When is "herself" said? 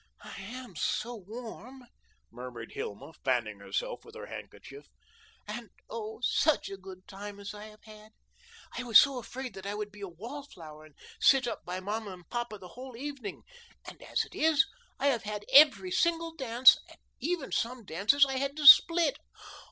3.59-4.03